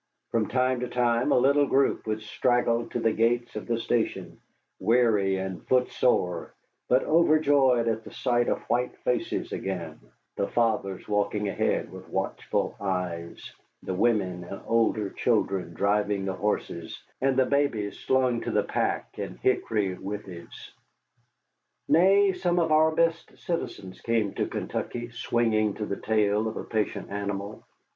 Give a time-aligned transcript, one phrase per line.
[0.31, 4.39] From time to time a little group would straggle to the gates of the station,
[4.79, 6.55] weary and footsore,
[6.89, 9.99] but overjoyed at the sight of white faces again:
[10.37, 13.53] the fathers walking ahead with watchful eyes,
[13.83, 19.19] the women and older children driving the horses, and the babies slung to the pack
[19.19, 20.73] in hickory withes.
[21.87, 26.63] Nay, some of our best citizens came to Kentucky swinging to the tail of a
[26.63, 27.67] patient animal.